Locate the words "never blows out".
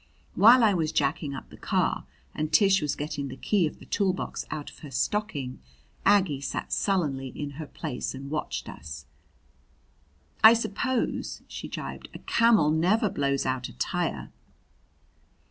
12.71-13.69